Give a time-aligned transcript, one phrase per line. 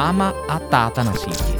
[0.00, 1.52] Máma a táta na síti.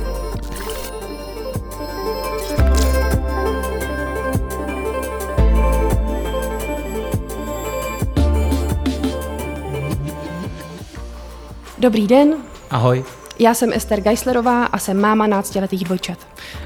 [11.79, 12.37] Dobrý den,
[12.71, 13.05] Ahoj.
[13.39, 16.19] já jsem Ester Geislerová a jsem máma náctiletých dvojčat.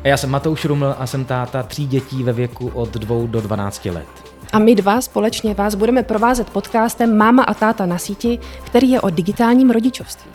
[0.04, 3.40] A já jsem Matouš Ruml a jsem táta tří dětí ve věku od 2 do
[3.40, 4.06] 12 let.
[4.52, 9.00] A my dva společně vás budeme provázet podcastem Máma a táta na síti, který je
[9.00, 10.30] o digitálním rodičovství.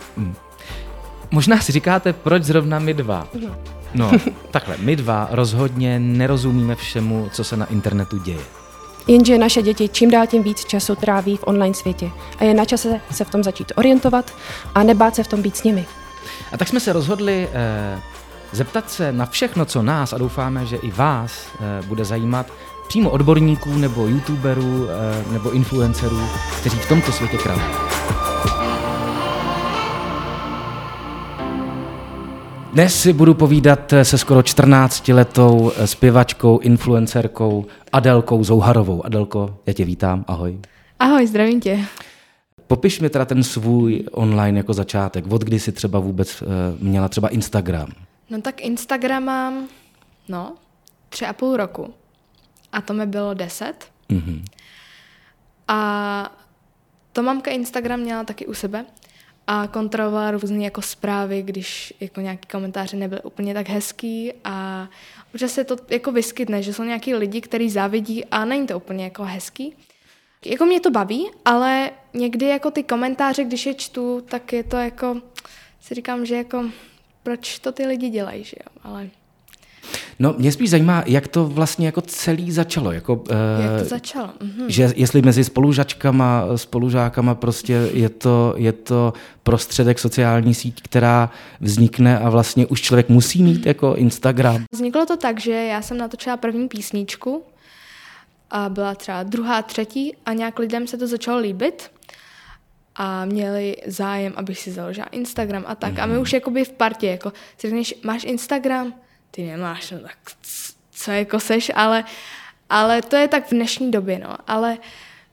[1.31, 3.27] Možná si říkáte, proč zrovna my dva?
[3.93, 4.11] No,
[4.51, 8.39] takhle, my dva rozhodně nerozumíme všemu, co se na internetu děje.
[9.07, 12.65] Jenže naše děti čím dál tím víc času tráví v online světě a je na
[12.65, 14.33] čase se v tom začít orientovat
[14.75, 15.85] a nebát se v tom být s nimi.
[16.51, 17.99] A tak jsme se rozhodli eh,
[18.51, 22.47] zeptat se na všechno, co nás a doufáme, že i vás eh, bude zajímat,
[22.87, 26.21] přímo odborníků nebo youtuberů eh, nebo influencerů,
[26.59, 27.61] kteří v tomto světě kraví.
[32.73, 39.05] Dnes si budu povídat se skoro 14-letou zpěvačkou, influencerkou Adelkou Zouharovou.
[39.05, 40.59] Adelko, já tě vítám, ahoj.
[40.99, 41.79] Ahoj, zdravím tě.
[42.67, 45.25] Popiš mi teda ten svůj online jako začátek.
[45.29, 46.45] Od kdy jsi třeba vůbec eh,
[46.79, 47.89] měla třeba Instagram?
[48.29, 49.67] No tak Instagram mám,
[50.27, 50.55] no,
[51.09, 51.93] tři a půl roku.
[52.71, 53.75] A to mi bylo deset.
[54.09, 54.45] Mhm.
[55.67, 56.37] A
[57.13, 58.85] to mamka Instagram měla taky u sebe
[59.51, 64.87] a kontrolovala různé jako zprávy, když jako nějaký komentáře nebyly úplně tak hezký a
[65.33, 69.03] občas se to jako vyskytne, že jsou nějaký lidi, kteří závidí a není to úplně
[69.03, 69.75] jako hezký.
[70.45, 74.77] Jako mě to baví, ale někdy jako ty komentáře, když je čtu, tak je to
[74.77, 75.21] jako,
[75.79, 76.65] si říkám, že jako
[77.23, 79.09] proč to ty lidi dělají, že jo, ale
[80.19, 82.91] No, mě spíš zajímá, jak to vlastně jako celý začalo.
[82.91, 83.23] Jako,
[83.61, 84.29] jak eh, to začalo.
[84.43, 84.69] Mhm.
[84.69, 89.13] že jestli mezi spolužačkama, spolužákama prostě je to, je to
[89.43, 91.29] prostředek sociální síť, která
[91.61, 94.65] vznikne a vlastně už člověk musí mít jako Instagram.
[94.71, 97.43] Vzniklo to tak, že já jsem natočila první písničku
[98.51, 101.91] a byla třeba druhá, třetí a nějak lidem se to začalo líbit
[102.95, 105.99] a měli zájem, abych si založila Instagram a tak.
[105.99, 108.93] A my už jakoby v partě, jako si řekneš, máš Instagram?
[109.31, 110.17] Ty nemáš, no tak
[110.91, 112.03] co jako seš, ale,
[112.69, 114.37] ale to je tak v dnešní době, no.
[114.47, 114.77] Ale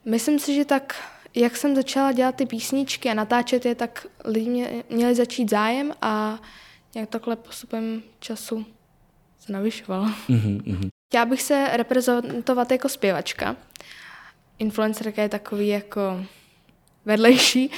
[0.04, 0.96] myslím si, že tak,
[1.34, 5.92] jak jsem začala dělat ty písničky a natáčet je, tak lidi mě, měli začít zájem
[6.02, 6.38] a
[6.94, 8.66] nějak takhle postupem času
[9.40, 10.10] se navyšovalo.
[10.28, 10.90] Mhm.
[11.08, 13.56] Chtěla bych se reprezentovat jako zpěvačka.
[14.58, 16.26] Influencerka je takový jako
[17.04, 17.70] vedlejší,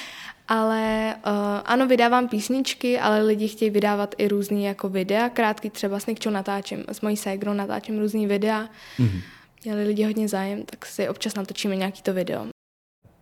[0.48, 1.32] ale uh,
[1.64, 6.30] ano, vydávám písničky, ale lidi chtějí vydávat i různý jako videa, krátký třeba s Nikčou
[6.30, 8.68] natáčím, s mojí ségrou natáčím různý videa.
[8.98, 9.20] Mhm.
[9.64, 12.46] Měli lidi hodně zájem, tak si občas natočíme nějaký to video.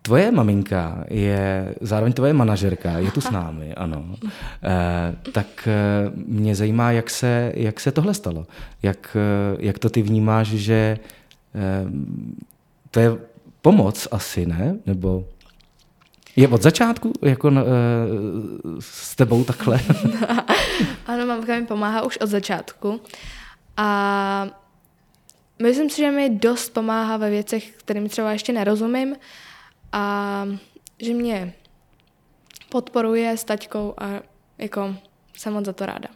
[0.03, 4.17] Tvoje maminka je zároveň tvoje manažerka, je tu s námi, ano.
[4.23, 8.47] Eh, tak eh, mě zajímá, jak se, jak se tohle stalo.
[8.83, 9.17] Jak,
[9.59, 10.99] jak to ty vnímáš, že
[11.55, 11.87] eh,
[12.91, 13.11] to je
[13.63, 14.77] pomoc asi, ne?
[14.87, 15.25] Nebo
[16.37, 17.63] je od začátku jako eh,
[18.81, 19.81] s tebou takhle?
[21.07, 23.01] Ano, mamka mi pomáhá už od začátku.
[23.77, 24.49] A
[25.63, 29.17] myslím si, že mi dost pomáhá ve věcech, kterým třeba ještě nerozumím.
[29.93, 30.47] A
[31.03, 31.55] že mě
[32.69, 34.07] podporuje s taťkou a
[34.59, 34.95] jako
[35.37, 36.09] jsem moc za to ráda.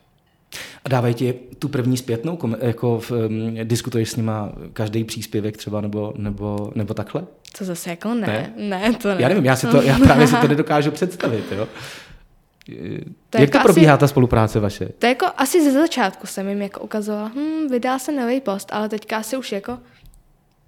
[0.85, 5.81] A dávají ti tu první zpětnou, jako v, um, diskutuješ s nima každý příspěvek třeba,
[5.81, 7.27] nebo, nebo, nebo takhle?
[7.53, 8.53] Co zase jako ne?
[8.57, 9.17] Ne, ne to ne.
[9.19, 11.69] Já nevím, já, si to, já právě si to nedokážu představit, jo.
[13.31, 14.87] To Jak to jako probíhá asi- ta spolupráce vaše?
[14.99, 18.69] To je jako asi ze začátku jsem jim jako ukazovala, hm, vydá se nový post,
[18.73, 19.79] ale teďka asi už jako,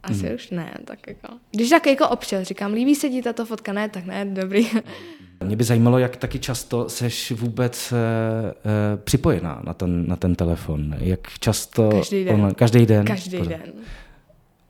[0.03, 0.34] asi Hmm.
[0.34, 1.28] už ne, tak jako.
[1.50, 4.66] Když tak jako občas říkám, líbí se ti tato fotka, ne, tak ne, dobrý.
[5.44, 10.34] Mě by zajímalo, jak taky často seš vůbec uh, uh, připojená na ten, na ten
[10.34, 10.94] telefon.
[10.99, 11.88] Jak často...
[11.93, 12.34] Každý den.
[12.34, 13.04] online- každý den?
[13.06, 13.50] Každý Pořád.
[13.50, 13.72] den.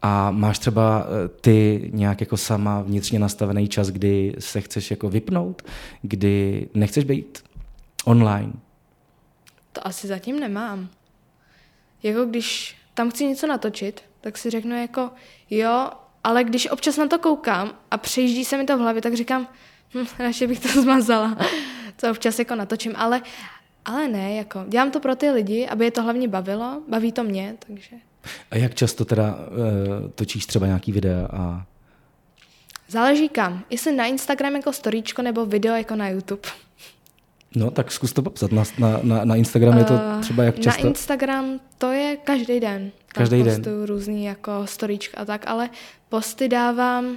[0.02, 5.08] A máš třeba eh, ty nějak jako sama vnitřně nastavený čas, kdy se chceš jako
[5.08, 5.62] vypnout,
[6.02, 7.44] kdy nechceš být
[8.04, 8.52] online?
[9.72, 10.88] To asi zatím nemám.
[12.02, 15.10] Jako když tam chci něco natočit, tak si řeknu jako
[15.50, 15.90] jo,
[16.24, 19.48] ale když občas na to koukám a přejíždí se mi to v hlavě, tak říkám,
[19.94, 21.38] hm, radši bych to zmazala.
[21.98, 23.22] Co občas jako natočím, ale,
[23.84, 27.24] ale ne, jako dělám to pro ty lidi, aby je to hlavně bavilo, baví to
[27.24, 27.96] mě, takže
[28.50, 31.66] A jak často teda uh, točíš třeba nějaký videa a
[32.88, 33.64] záleží kam.
[33.70, 36.48] Jestli na Instagram jako storíčko nebo video jako na YouTube.
[37.56, 38.52] No, tak zkus to popsat.
[38.52, 38.62] Na,
[39.02, 40.82] na, na, Instagram je to Eh, třeba jak často?
[40.82, 42.90] Na Instagram to je každý den.
[42.90, 43.62] Tam Každý den.
[43.84, 45.70] různý jako storíčka a tak, ale
[46.08, 47.16] posty dávám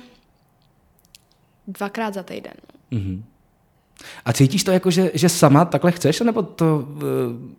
[1.67, 2.53] dvakrát za týden.
[2.91, 3.23] Mhm.
[4.25, 7.01] A cítíš to jako, že, že sama takhle chceš, nebo to uh,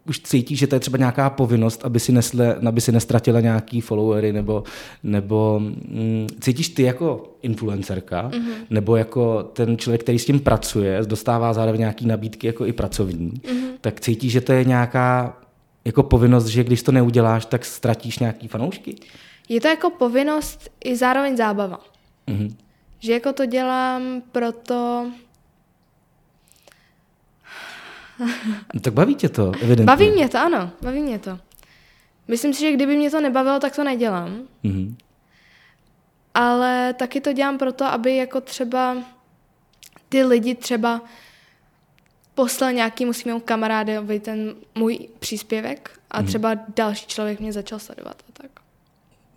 [0.08, 3.80] už cítíš, že to je třeba nějaká povinnost, aby si, nesle, aby si nestratila nějaký
[3.80, 4.64] followery, nebo,
[5.02, 8.54] nebo mm, cítíš ty jako influencerka, mm-hmm.
[8.70, 13.30] nebo jako ten člověk, který s tím pracuje, dostává zároveň nějaký nabídky jako i pracovní,
[13.30, 13.68] mm-hmm.
[13.80, 15.36] tak cítíš, že to je nějaká
[15.84, 18.96] jako povinnost, že když to neuděláš, tak ztratíš nějaký fanoušky?
[19.48, 21.80] Je to jako povinnost i zároveň zábava.
[22.28, 22.54] Mm-hmm.
[22.98, 25.06] Že jako to dělám proto,
[28.74, 29.84] No tak baví tě to, evidentně.
[29.84, 31.38] Baví mě to, ano, baví mě to.
[32.28, 34.42] Myslím si, že kdyby mě to nebavilo, tak to nedělám.
[34.64, 34.94] Mm-hmm.
[36.34, 38.96] Ale taky to dělám proto, aby jako třeba
[40.08, 41.00] ty lidi třeba
[42.34, 46.26] poslal nějaký musím kamarádovi ten můj příspěvek a mm-hmm.
[46.26, 48.55] třeba další člověk mě začal sledovat a tak.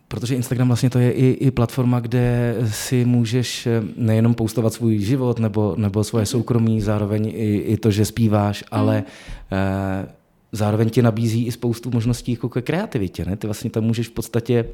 [0.09, 4.99] Protože Instagram vlastně to je i, i platforma, kde si můžeš eh, nejenom poustovat svůj
[4.99, 9.05] život nebo, nebo svoje soukromí, zároveň i, i to, že zpíváš, ale mm.
[9.51, 10.07] eh,
[10.51, 13.25] zároveň ti nabízí i spoustu možností jako ke kreativitě.
[13.25, 13.35] Ne?
[13.35, 14.65] Ty vlastně tam můžeš v podstatě,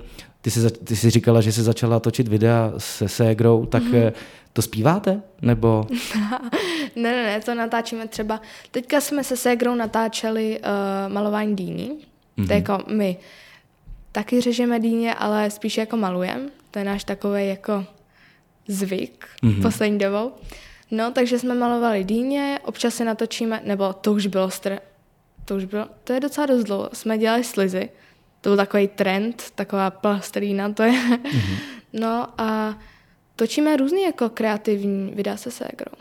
[0.42, 4.12] ty jsi, ty jsi říkala, že jsi začala točit videa se ségrou, tak mm.
[4.54, 5.22] to zpíváte?
[5.42, 5.88] Nebo...
[6.96, 8.42] ne, ne, ne, to natáčíme třeba.
[8.72, 11.92] Teďka jsme se ségrou natáčeli uh, malování dýní.
[12.38, 12.48] Mm-hmm.
[12.48, 12.72] To je mhm.
[12.72, 13.18] jako my
[14.16, 16.50] taky řežeme dýně, ale spíš jako malujem.
[16.72, 17.86] To je náš takový jako
[18.68, 19.62] zvyk mm-hmm.
[19.62, 20.32] poslední dobou.
[20.92, 24.80] No, takže jsme malovali dýně, občas se natočíme, nebo to už bylo str...
[25.46, 26.90] To už bylo, to je docela dost dlouho.
[26.94, 27.90] Jsme dělali slizy,
[28.42, 30.92] to byl takový trend, taková plastelína to je.
[30.92, 31.58] Mm-hmm.
[31.94, 32.80] No a
[33.36, 35.98] točíme různý jako kreativní videa se ségrou.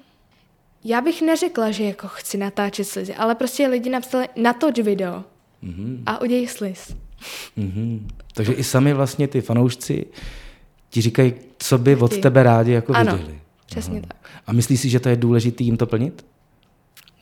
[0.85, 5.25] Já bych neřekla, že jako chci natáčet slizy, ale prostě lidi napsali natoč video
[5.65, 6.03] mm-hmm.
[6.07, 6.97] a uděj sliz.
[7.59, 8.01] Mm-hmm.
[8.35, 10.07] Takže i sami vlastně ty fanoušci
[10.91, 13.39] ti říkají, co by od tebe rádi jako ano, viděli.
[13.67, 14.07] přesně Aha.
[14.09, 14.31] tak.
[14.47, 16.27] A myslíš si, že to je důležité jim to plnit?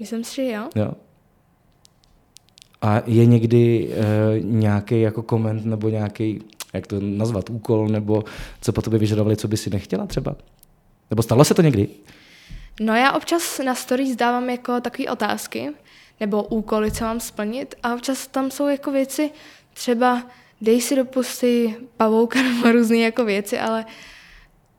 [0.00, 0.68] Myslím si, že jo.
[0.74, 0.92] jo.
[2.82, 8.24] A je někdy e, nějaký jako koment nebo nějaký, jak to nazvat, úkol, nebo
[8.60, 10.36] co po tobě vyžadovali, co by si nechtěla třeba?
[11.10, 11.88] Nebo stalo se to někdy?
[12.80, 15.70] No já občas na stories dávám jako takové otázky,
[16.20, 19.30] nebo úkoly, co mám splnit a občas tam jsou jako věci,
[19.72, 20.22] třeba
[20.60, 23.84] dej si do pusty pavouka nebo různé jako věci, ale,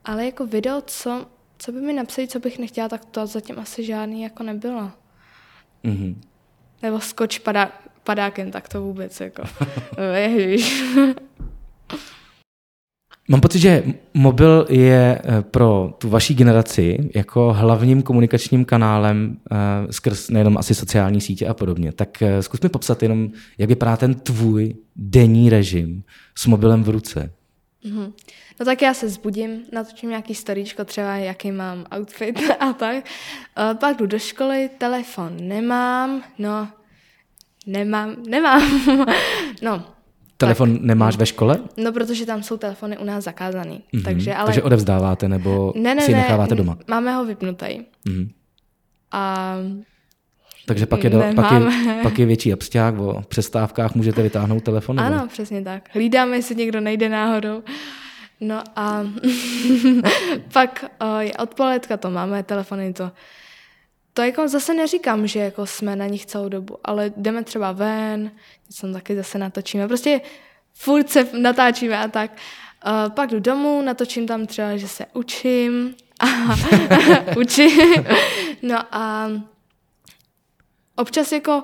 [0.06, 1.26] ale jako video, co,
[1.58, 4.92] co by mi napsali, co bych nechtěla, tak to zatím asi žádný jako nebylo.
[5.84, 6.16] Mm-hmm.
[6.82, 7.72] Nebo skoč padá,
[8.04, 9.44] padákem, tak to vůbec jako.
[10.16, 10.84] Ježiš.
[13.28, 13.84] Mám pocit, že
[14.14, 19.58] mobil je eh, pro tu vaší generaci jako hlavním komunikačním kanálem uh,
[19.92, 21.92] skrz nejenom asi sociální sítě a podobně.
[21.92, 26.04] Tak uh, zkus mi popsat jenom, jak vypadá ten tvůj denní režim
[26.36, 27.34] s mobilem v ruce.
[27.86, 28.14] Mm-hmm.
[28.60, 33.06] No tak já se zbudím, natočím nějaký storíčko, třeba jaký mám outfit a tak.
[33.80, 36.68] Pak jdu do školy, telefon nemám, no
[37.68, 38.86] nemám, nemám.
[39.62, 39.84] no,
[40.38, 40.84] Telefon tak.
[40.84, 41.60] nemáš ve škole?
[41.78, 43.84] No, protože tam jsou telefony u nás zakázaný.
[43.94, 44.04] Mm-hmm.
[44.04, 44.46] Takže, ale...
[44.46, 46.78] takže odevzdáváte nebo ne, ne, si je necháváte doma?
[46.88, 47.66] Máme ho vypnutý.
[47.66, 48.30] Mm-hmm.
[49.12, 49.56] A
[50.66, 51.60] takže pak je, do, pak, je,
[52.04, 54.96] pak je větší absťák, o přestávkách můžete vytáhnout telefon?
[54.96, 55.08] Nebo?
[55.08, 55.90] Ano, přesně tak.
[55.94, 57.64] Hlídáme, jestli někdo nejde náhodou.
[58.42, 59.04] No a
[60.54, 63.12] pak o, je odpoledka, to máme, telefony to.
[64.14, 68.32] To jako zase neříkám, že jako jsme na nich celou dobu, ale jdeme třeba ven,
[68.70, 69.88] něco taky zase natočíme.
[69.88, 70.22] Prostě
[70.74, 72.32] furt se natáčíme a tak.
[72.86, 75.96] Uh, pak jdu domů, natočím tam třeba, že se učím
[77.42, 78.06] učím.
[78.62, 79.32] no a
[80.96, 81.64] občas jako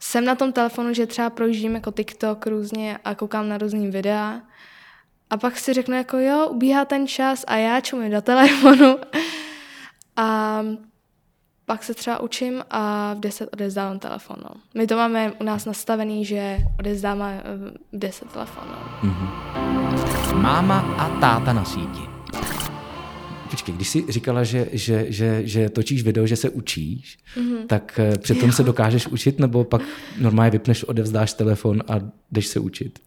[0.00, 4.40] jsem na tom telefonu, že třeba projíždím jako TikTok různě a koukám na různý videa
[5.30, 8.98] a pak si řeknu jako jo, ubíhá ten čas a já čumím do telefonu
[10.16, 10.60] a
[11.68, 14.36] pak se třeba učím a v 10 odezdávám telefon.
[14.44, 14.50] No.
[14.74, 17.56] My to máme u nás nastavený, že odezdáme eh,
[17.92, 18.64] v 10 telefon.
[18.68, 19.08] No.
[19.10, 20.40] Mm-hmm.
[20.40, 22.00] Máma a táta na síti.
[23.50, 27.66] Počkej, když jsi říkala, že, že, že, že točíš video, že se učíš, mm-hmm.
[27.66, 28.52] tak eh, přitom jo.
[28.52, 29.82] se dokážeš učit, nebo pak
[30.18, 31.94] normálně vypneš, odevzdáš telefon a
[32.32, 32.98] jdeš se učit?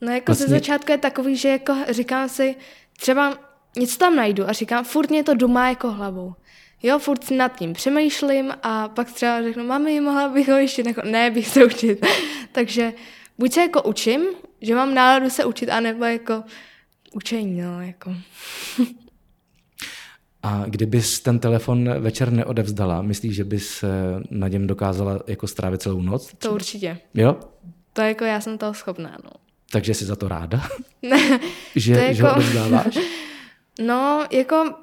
[0.00, 0.46] No jako vlastně...
[0.46, 2.56] ze začátku je takový, že jako říkám si,
[2.98, 3.38] třeba
[3.78, 6.34] něco tam najdu a říkám, furt mě to doma jako hlavou
[6.82, 10.82] jo, furt si nad tím přemýšlím a pak třeba řeknu, mami, mohla bych ho ještě,
[10.82, 11.02] neko...
[11.04, 12.06] ne, bych se učit.
[12.52, 12.92] Takže
[13.38, 14.22] buď se jako učím,
[14.60, 16.42] že mám náladu se učit, anebo jako
[17.12, 18.14] učení, no, jako.
[20.44, 23.88] A kdybys ten telefon večer neodevzdala, myslíš, že bys eh,
[24.30, 26.34] na něm dokázala jako strávit celou noc?
[26.38, 26.98] To určitě.
[27.14, 27.36] Jo?
[27.92, 29.30] To jako já jsem toho schopná, no.
[29.70, 30.62] Takže jsi za to ráda?
[31.02, 31.40] Ne.
[31.76, 32.14] že, to jako...
[32.14, 32.98] že ho odevzdáváš?
[33.80, 34.74] No, jako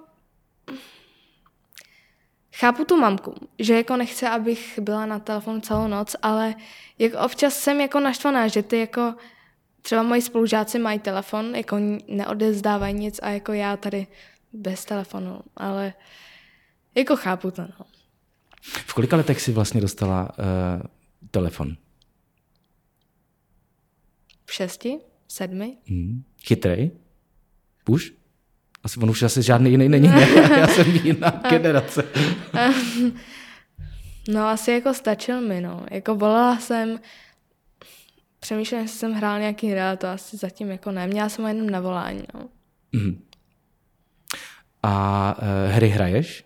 [2.59, 6.55] chápu tu mamku, že jako nechce, abych byla na telefonu celou noc, ale
[6.99, 9.15] jako občas jsem jako naštvaná, že ty jako
[9.81, 14.07] třeba moji spolužáci mají telefon, jako neodezdávají nic a jako já tady
[14.53, 15.93] bez telefonu, ale
[16.95, 17.85] jako chápu to, no.
[18.61, 20.81] V kolika letech si vlastně dostala uh,
[21.31, 21.75] telefon?
[24.45, 24.99] V šesti?
[25.27, 25.77] Sedmi?
[25.87, 26.23] Hmm.
[26.47, 26.91] Chytrej?
[27.89, 28.18] Už?
[28.83, 30.27] Asi on už asi žádný jiný není, ne?
[30.59, 32.03] Já jsem jiná generace.
[34.27, 35.85] no asi jako stačil mi, no.
[35.91, 36.99] Jako volala jsem,
[38.39, 41.07] přemýšlím, jestli jsem hrál nějaký hra, to asi zatím jako ne.
[41.07, 42.49] Měla jsem jenom na volání, no.
[42.91, 43.25] Mm.
[44.83, 46.45] A uh, hry hraješ?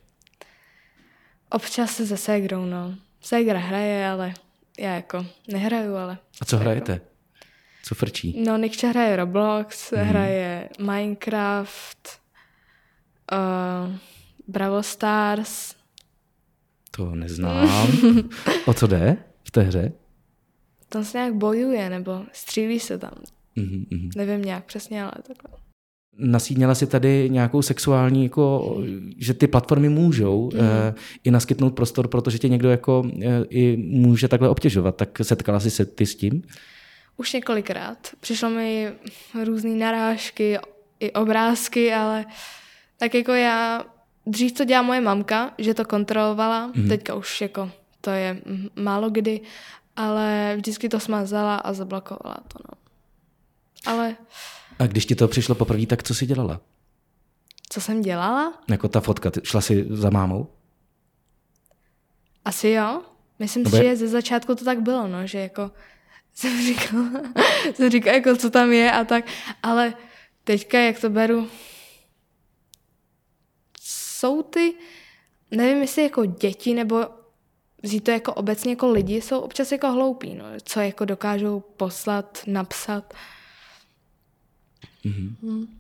[1.50, 2.96] Občas se se ségrou, no.
[3.22, 4.34] Ségra hraje, ale
[4.80, 6.18] já jako nehraju, ale...
[6.42, 7.02] A co hrajete?
[7.84, 8.44] Co frčí?
[8.46, 10.06] No, Nikča hraje Roblox, hmm.
[10.06, 12.23] hraje Minecraft,
[13.32, 13.96] uh,
[14.48, 15.76] Bravo Stars.
[16.92, 17.88] To neznám.
[18.66, 19.92] o co jde v té hře?
[20.90, 23.14] Tam se nějak bojuje, nebo střílí se tam.
[23.58, 24.10] Mm-hmm.
[24.16, 25.64] Nevím nějak přesně, ale takhle
[26.18, 28.78] nasídněla si tady nějakou sexuální, jako,
[29.18, 30.60] že ty platformy můžou mm.
[30.60, 34.96] eh, i naskytnout prostor, protože tě někdo jako eh, i může takhle obtěžovat.
[34.96, 36.44] Tak setkala jsi se ty s tím?
[37.18, 37.98] Už několikrát.
[38.20, 38.92] Přišlo mi
[39.44, 40.58] různé narážky,
[41.00, 42.26] i obrázky, ale
[42.98, 43.86] tak jako já,
[44.26, 46.88] dřív to dělala moje mamka, že to kontrolovala, mm.
[46.90, 47.72] teďka už jako
[48.02, 48.42] to je
[48.76, 49.42] málo kdy,
[49.96, 52.60] ale vždycky to smazala a zablokovala to.
[52.70, 52.78] No.
[53.86, 54.16] Ale
[54.80, 56.62] a když ti to přišlo poprvé, tak co jsi dělala?
[57.70, 58.54] Co jsem dělala?
[58.70, 60.48] Jako ta fotka, šla jsi za mámou?
[62.46, 63.02] Asi jo.
[63.40, 65.72] Myslím si, že ze začátku to tak bylo, no, že jako
[66.34, 67.10] jsem říkala,
[67.74, 69.26] jsem říkala, jako co tam je a tak,
[69.64, 69.94] ale
[70.44, 71.48] teďka, jak to beru,
[74.24, 74.74] jsou ty,
[75.52, 77.06] nevím, jestli jako děti, nebo
[77.84, 82.44] vzít to jako obecně jako lidi, jsou občas jako hloupí, no, co jako dokážou poslat,
[82.48, 83.14] napsat.
[85.06, 85.36] Mm-hmm.
[85.42, 85.80] Mm.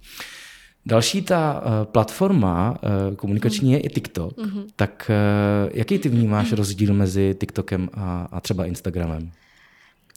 [0.85, 3.73] Další ta uh, platforma uh, komunikační mm.
[3.73, 4.37] je i TikTok.
[4.37, 4.65] Mm-hmm.
[4.75, 9.31] Tak uh, jaký ty vnímáš rozdíl mezi TikTokem a, a třeba Instagramem?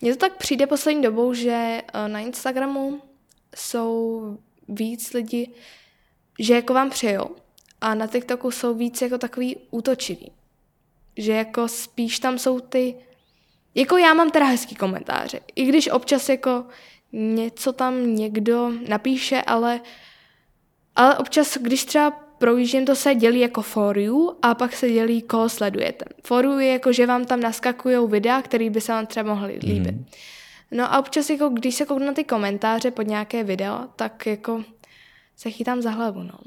[0.03, 3.03] Mně to tak přijde poslední dobou, že uh, na Instagramu
[3.57, 5.53] jsou víc lidí,
[6.39, 7.37] že jako vám přejou
[7.81, 10.33] a na TikToku jsou víc jako takový útočivý.
[11.17, 12.95] Že jako spíš tam jsou ty...
[13.75, 15.41] Jako já mám teda hezký komentáře.
[15.55, 16.65] I když občas jako
[17.13, 19.81] něco tam někdo napíše, ale,
[20.97, 25.23] ale občas, když třeba projíždím, to se dělí jako for you a pak se dělí,
[25.23, 26.05] koho sledujete.
[26.25, 29.59] For you je jako, že vám tam naskakují videa, které by se vám třeba mohly
[29.63, 29.73] mhm.
[29.73, 29.95] líbit.
[29.95, 30.07] Mm.
[30.71, 34.65] No a občas, jako, když se kouknu na ty komentáře pod nějaké video, tak jako
[35.37, 36.39] se chytám za hlavu, no.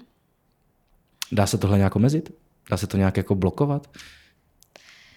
[1.31, 2.33] Dá se tohle nějak omezit?
[2.69, 3.87] Dá se to nějak jako blokovat?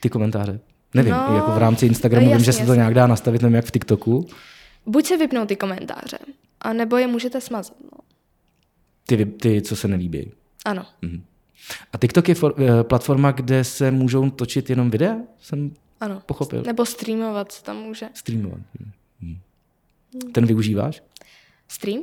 [0.00, 0.60] Ty komentáře?
[0.94, 3.54] Nevím, no, jako v rámci Instagramu jasný, vím, že se to nějak dá nastavit, nevím
[3.54, 4.26] jak v TikToku
[4.86, 6.18] buď se vypnou ty komentáře,
[6.60, 7.76] a nebo je můžete smazat.
[7.80, 7.98] No.
[9.06, 10.32] Ty, ty, co se nelíbí.
[10.64, 10.86] Ano.
[11.02, 11.24] Mhm.
[11.92, 15.16] A TikTok je for, uh, platforma, kde se můžou točit jenom videa?
[15.40, 16.22] Jsem ano.
[16.26, 16.62] pochopil.
[16.66, 18.08] Nebo streamovat se tam může.
[18.14, 18.60] Streamovat.
[19.20, 19.38] Mhm.
[20.32, 21.02] Ten využíváš?
[21.68, 22.02] Stream?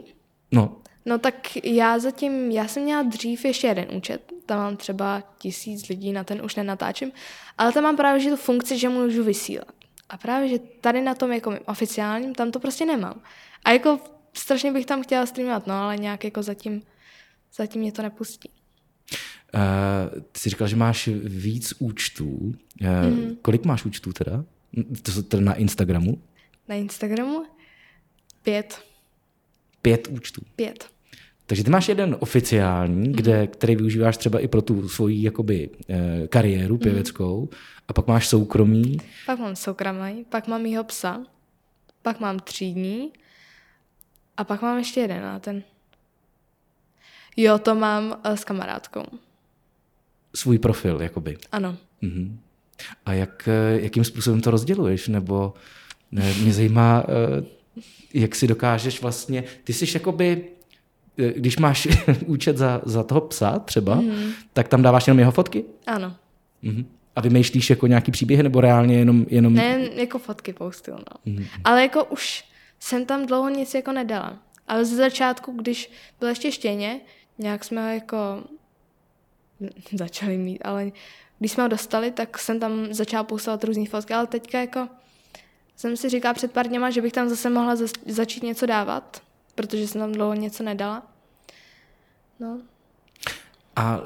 [0.51, 0.77] No.
[1.05, 5.87] No tak já zatím, já jsem měla dřív ještě jeden účet, tam mám třeba tisíc
[5.87, 7.11] lidí, na ten už nenatáčím,
[7.57, 9.71] ale tam mám právě že tu funkci, že můžu vysílat.
[10.09, 13.21] A právě, že tady na tom jako oficiálním, tam to prostě nemám.
[13.65, 13.99] A jako
[14.33, 16.81] strašně bych tam chtěla streamovat, no ale nějak jako zatím,
[17.55, 18.49] zatím mě to nepustí.
[19.53, 22.27] Uh, ty jsi říkal, že máš víc účtů.
[22.27, 22.53] Uh,
[23.09, 23.35] mm.
[23.41, 24.45] Kolik máš účtů teda?
[25.03, 26.21] To teda na Instagramu?
[26.67, 27.45] Na Instagramu?
[28.43, 28.88] Pět.
[29.81, 30.41] Pět účtů?
[30.55, 30.89] Pět.
[31.49, 36.27] Takže ty máš jeden oficiální, kde, který využíváš třeba i pro tu svoji jakoby, eh,
[36.27, 36.83] kariéru mhm.
[36.83, 37.47] pěveckou, mm.
[37.87, 38.97] a pak máš soukromý.
[39.25, 41.23] Pak mám soukromý, pak mám jeho psa,
[42.01, 43.11] pak mám třídní
[44.37, 45.63] a pak mám ještě jeden a ten...
[47.37, 49.03] Jo, to mám uh, s kamarádkou.
[50.35, 51.37] Svůj profil, jakoby.
[51.51, 51.77] Ano.
[52.03, 52.37] Mm-hmm.
[53.05, 55.07] A jak, eh, jakým způsobem to rozděluješ?
[55.07, 55.53] Nebo
[56.11, 57.03] ne, mě zajímá,
[58.13, 59.43] jak si dokážeš vlastně...
[59.63, 60.43] Ty jsi jakoby
[61.35, 61.87] když máš
[62.25, 64.31] účet za, za toho psa třeba, mm.
[64.53, 65.65] tak tam dáváš jenom jeho fotky?
[65.87, 66.15] Ano.
[66.61, 66.85] Mm.
[67.15, 69.25] A vymýšlíš jako nějaký příběhy nebo reálně jenom...
[69.29, 69.53] jenom...
[69.53, 71.33] Ne, jako fotky postuju, no.
[71.33, 71.45] Mm.
[71.63, 72.43] Ale jako už
[72.79, 74.37] jsem tam dlouho nic jako nedala.
[74.67, 76.99] Ale ze začátku, když byl ještě štěně,
[77.37, 78.17] nějak jsme ho jako
[79.97, 80.91] začali mít, ale
[81.39, 84.87] když jsme ho dostali, tak jsem tam začala postovat různé fotky, ale teďka jako
[85.79, 89.21] jsem si říkala před pár dněma, že bych tam zase mohla začít něco dávat,
[89.55, 91.03] protože jsem tam dlouho něco nedala.
[92.39, 92.61] No.
[93.75, 93.99] A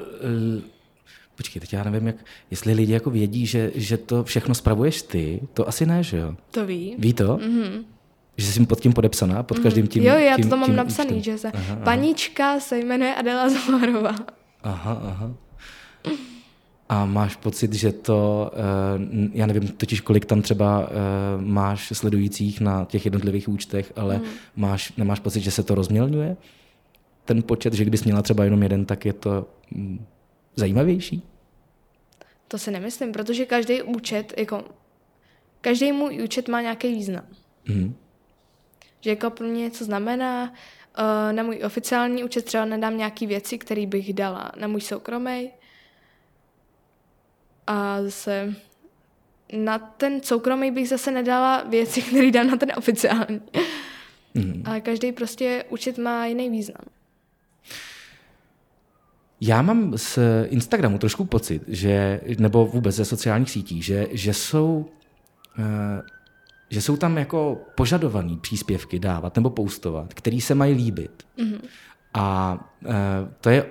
[1.36, 2.16] Počkej, teď já nevím, jak,
[2.52, 6.36] jestli lidi jako vědí, že, že to všechno spravuješ ty, to asi ne, že jo?
[6.52, 6.96] To ví.
[7.00, 7.38] Ví to?
[7.38, 7.84] Mm-hmm.
[8.38, 10.76] Že jsi pod tím podepsaná, pod každým tím Jo, já tím, to tam mám tím
[10.76, 11.24] napsaný, účtem.
[11.24, 11.82] že se Aha, aha.
[11.84, 14.16] panička se jmenuje Adela Zamarová.
[14.64, 15.34] Aha, aha.
[16.94, 20.92] A máš pocit, že to, eh, já nevím totiž, kolik tam třeba eh,
[21.42, 24.26] máš sledujících na těch jednotlivých účtech, ale Hmm.
[24.56, 26.38] máš, nemáš pocit, že se to rozmělňuje?
[27.26, 30.06] Ten počet, že kdybys měla třeba jenom jeden, tak je to mm,
[30.56, 31.24] zajímavější?
[32.48, 34.64] To si nemyslím, protože každý účet, jako
[35.62, 37.26] každý můj účet má nějaký význam.
[37.68, 37.96] Mhm.
[39.02, 40.54] Že jako pro mě něco znamená,
[40.98, 45.50] eh, na můj oficiální účet třeba nedám nějaký věci, které bych dala na můj soukromý.
[47.68, 48.56] A zase
[49.54, 53.42] na ten soukromý bych zase nedala věci, které dám na ten oficiální.
[54.34, 54.64] Mhm.
[54.66, 56.86] Ale každý prostě účet má jiný význam.
[59.42, 64.86] Já mám z Instagramu trošku pocit, že, nebo vůbec ze sociálních sítí, že, že jsou
[65.60, 66.02] eh,
[66.70, 71.24] že jsou tam jako požadovaný příspěvky dávat nebo postovat, který se mají líbit.
[71.38, 71.60] Mm-hmm.
[72.14, 72.90] A eh,
[73.42, 73.66] to je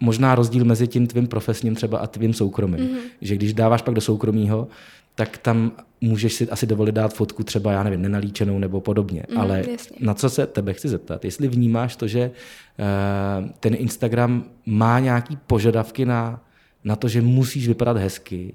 [0.00, 2.80] možná rozdíl mezi tím tvým profesním třeba a tvým soukromým.
[2.80, 3.00] Mm-hmm.
[3.20, 4.68] Že když dáváš pak do soukromého,
[5.14, 9.22] tak tam můžeš si asi dovolit dát fotku třeba, já nevím, nenalíčenou nebo podobně.
[9.30, 9.96] Mm, Ale jasně.
[10.00, 15.38] na co se tebe chci zeptat, jestli vnímáš to, že eh, ten Instagram má nějaký
[15.46, 16.44] požadavky na,
[16.84, 18.54] na to, že musíš vypadat hezky,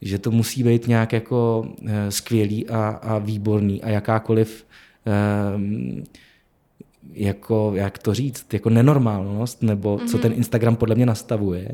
[0.00, 4.66] že to musí být nějak jako eh, skvělý a, a výborný a jakákoliv
[5.06, 5.12] eh,
[7.10, 10.08] jako, jak to říct, jako nenormálnost, nebo mm-hmm.
[10.08, 11.68] co ten Instagram podle mě nastavuje,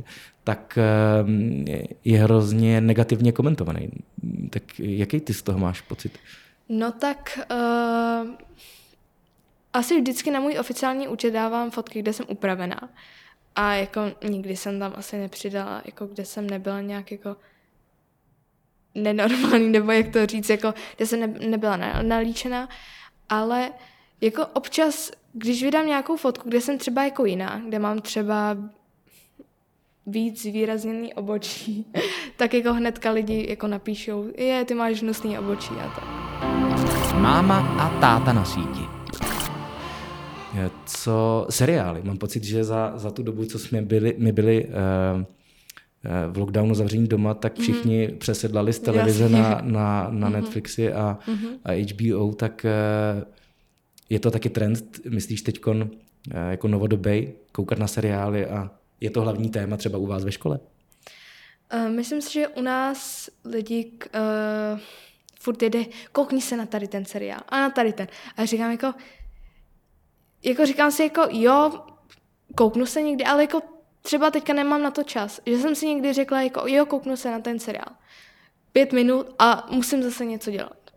[0.44, 3.90] tak eh, je hrozně negativně komentovaný.
[4.50, 6.18] Tak jaký ty z toho máš pocit?
[6.68, 8.30] No tak uh,
[9.72, 12.88] asi vždycky na můj oficiální účet dávám fotky, kde jsem upravená.
[13.54, 17.36] A jako nikdy jsem tam asi nepřidala, jako kde jsem nebyla nějak jako
[18.94, 22.68] nenormální, nebo jak to říct, jako kde jsem ne, nebyla na, nalíčená,
[23.28, 23.70] ale
[24.20, 28.56] jako občas, když vydám nějakou fotku, kde jsem třeba jako jiná, kde mám třeba
[30.06, 31.86] víc zvýrazněný obočí,
[32.36, 36.04] tak jako hnedka lidi jako napíšou, je, ty máš hnusný obočí a tak.
[37.14, 38.98] Máma a táta na síti.
[40.84, 42.02] Co seriály?
[42.04, 45.22] Mám pocit, že za, za tu dobu, co jsme byli, my byli uh,
[46.32, 48.18] v lockdownu zavření doma, tak všichni mm-hmm.
[48.18, 49.38] přesedlali z televize Jasně.
[49.38, 50.32] na, na, na mm-hmm.
[50.32, 51.48] Netflixy a, mm-hmm.
[51.64, 52.66] a HBO, tak
[53.16, 53.22] uh,
[54.10, 55.74] je to taky trend, myslíš teď uh,
[56.50, 60.60] jako novodobej, koukat na seriály a je to hlavní téma třeba u vás ve škole?
[61.74, 64.80] Uh, myslím si, že u nás lidi uh,
[65.40, 68.08] furt jede, koukni se na tady ten seriál a na tady ten.
[68.36, 68.94] A říkám jako,
[70.44, 71.86] jako říkám si jako, jo,
[72.54, 73.60] kouknu se někdy, ale jako
[74.02, 75.40] třeba teďka nemám na to čas.
[75.46, 77.94] Že jsem si někdy řekla jako, jo, kouknu se na ten seriál.
[78.72, 80.90] Pět minut a musím zase něco dělat.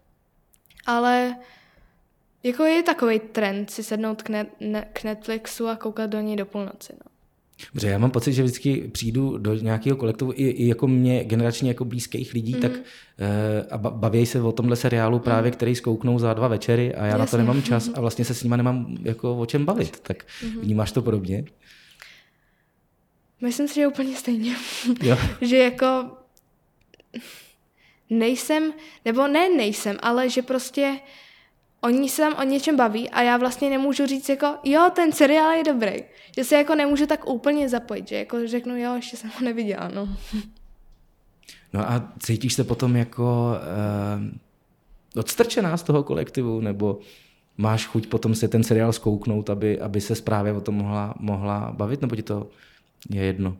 [0.86, 1.36] Ale
[2.44, 6.36] jako je takový trend si sednout k, net, ne, k Netflixu a koukat do něj
[6.36, 6.94] do půlnoci.
[6.94, 7.12] No.
[7.74, 11.70] Dobře, já mám pocit, že vždycky přijdu do nějakého kolektivu, i, i jako mě generačně
[11.70, 12.62] jako blízkých lidí, mm-hmm.
[12.62, 12.78] tak uh,
[13.72, 17.12] a ba- baví se o tomhle seriálu právě, který zkouknou za dva večery a já
[17.12, 17.38] na to Jasně.
[17.38, 20.00] nemám čas a vlastně se s nima nemám jako o čem bavit.
[20.00, 20.26] Tak
[20.62, 21.46] vnímáš to podobně?
[23.42, 24.56] Myslím si, že úplně stejně.
[25.04, 25.18] Jo.
[25.42, 26.12] že jako
[28.10, 28.74] nejsem,
[29.06, 31.00] nebo ne nejsem, ale že prostě
[31.82, 35.52] oni se tam o něčem baví a já vlastně nemůžu říct jako, jo, ten seriál
[35.52, 35.94] je dobrý.
[36.36, 39.88] Že se jako nemůžu tak úplně zapojit, že jako řeknu, jo, ještě jsem ho neviděla,
[39.94, 40.10] no.
[41.74, 47.00] No a cítíš se potom jako uh, odstrčená z toho kolektivu, nebo
[47.58, 51.72] máš chuť potom se ten seriál zkouknout, aby, aby se právě o tom mohla, mohla
[51.78, 52.50] bavit, nebo ti to
[53.10, 53.58] je jedno?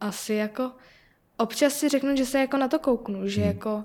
[0.00, 0.70] Asi jako,
[1.36, 3.84] občas si řeknu, že se jako na to kouknu, že jako,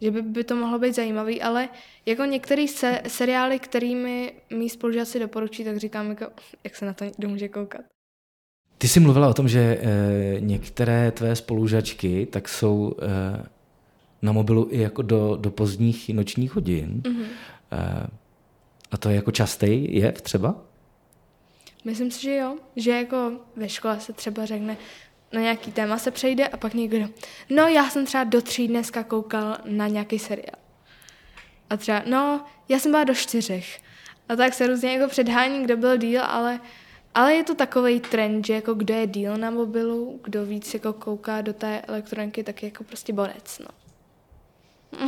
[0.00, 1.68] že by, by to mohlo být zajímavý, ale
[2.06, 6.26] jako některé se, seriály, kterými mý spolužáci doporučí, tak říkám jako,
[6.64, 7.80] jak se na to někdo může koukat.
[8.78, 13.46] Ty jsi mluvila o tom, že e, některé tvé spolužačky tak jsou e,
[14.22, 17.00] na mobilu i jako do, do pozdních nočních hodin.
[17.04, 17.26] Mm-hmm.
[17.72, 18.06] E,
[18.90, 20.56] a to je jako častý jev třeba?
[21.84, 22.56] Myslím si, že jo.
[22.76, 24.76] Že jako ve škole se třeba řekne,
[25.32, 27.08] na nějaký téma se přejde a pak někdo,
[27.50, 30.56] no já jsem třeba do tří dneska koukal na nějaký seriál.
[31.70, 33.80] A třeba, no, já jsem byla do čtyřech.
[34.28, 36.60] A tak se různě jako předhání, kdo byl díl, ale,
[37.14, 40.92] ale je to takový trend, že jako kdo je díl na mobilu, kdo víc jako
[40.92, 43.66] kouká do té elektroniky, tak je jako prostě borec, no.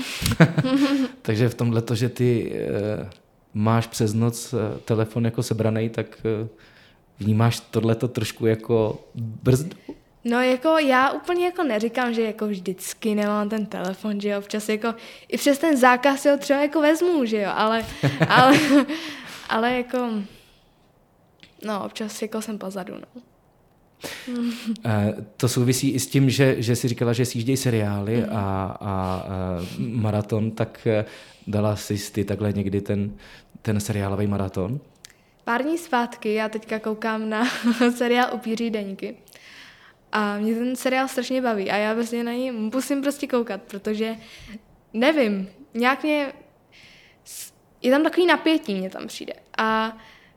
[1.22, 3.10] Takže v tomhle to, že ty e,
[3.54, 6.48] máš přes noc e, telefon jako sebraný, tak e,
[7.18, 9.76] vnímáš tohleto trošku jako brzdu?
[10.28, 14.68] No jako já úplně jako neříkám, že jako vždycky nemám ten telefon, že jo, občas
[14.68, 14.94] jako
[15.28, 17.86] i přes ten zákaz si ho třeba jako vezmu, že jo, ale,
[18.28, 18.58] ale,
[19.48, 20.10] ale jako,
[21.64, 23.22] no občas jako jsem pozadu, no.
[24.84, 28.76] Eh, to souvisí i s tím, že, že jsi říkala, že sjíždějí seriály a, a,
[28.80, 29.24] a
[29.78, 31.04] maraton, tak eh,
[31.46, 33.14] dala jsi ty takhle někdy ten,
[33.62, 34.80] ten seriálový maraton?
[35.44, 37.44] Pár dní zpátky já teďka koukám na
[37.96, 39.16] seriál Upíří deníky.
[40.16, 44.16] A mě ten seriál strašně baví a já vlastně na něj musím prostě koukat, protože
[44.92, 46.32] nevím, nějak mě...
[47.82, 49.32] Je tam takový napětí, mě tam přijde.
[49.58, 49.96] A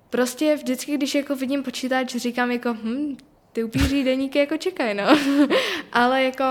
[0.10, 3.18] prostě vždycky, když jako vidím počítač, říkám jako, hm,
[3.52, 5.04] ty upíří deníky jako čekají, no.
[5.92, 6.44] Ale jako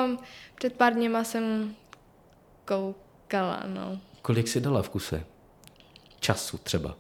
[0.54, 1.74] před pár dněma jsem
[2.64, 4.00] koukala, no.
[4.22, 5.24] Kolik jsi dala v kuse?
[6.20, 6.96] Času třeba?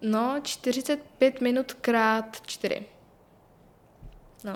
[0.00, 2.82] No, 45 minut krát 4.
[4.44, 4.54] No.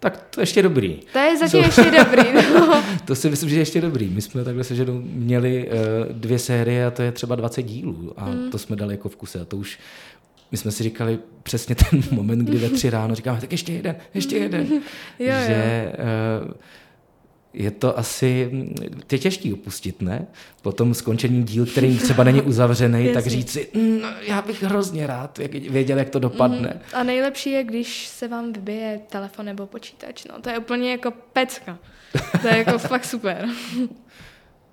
[0.00, 1.00] Tak to je ještě dobrý.
[1.12, 2.22] To je zatím so, ještě dobrý.
[2.54, 2.82] No.
[3.04, 4.08] to si myslím, že je ještě dobrý.
[4.08, 8.12] My jsme takhle se ženou měli uh, dvě série a to je třeba 20 dílů
[8.16, 8.50] a mm.
[8.50, 9.78] to jsme dali jako v kuse a to už
[10.52, 13.96] my jsme si říkali přesně ten moment, kdy ve tři ráno říkáme, tak ještě jeden,
[14.14, 14.66] ještě jeden.
[15.18, 16.04] jo, že jo.
[16.44, 16.54] Uh,
[17.56, 18.50] je to asi,
[19.12, 20.26] je těžký opustit, ne?
[20.62, 23.68] Po tom skončení díl, který třeba není uzavřený, tak říct si,
[24.02, 25.38] no, já bych hrozně rád
[25.68, 26.72] věděl, jak to dopadne.
[26.74, 30.40] Mm, a nejlepší je, když se vám vybije telefon nebo počítač, no.
[30.40, 31.78] To je úplně jako pecka.
[32.42, 33.48] To je jako fakt super.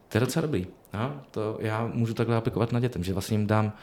[0.10, 0.68] To je docela dobrý.
[0.94, 3.74] No, to já můžu takhle aplikovat na dětem, že vlastně jim dám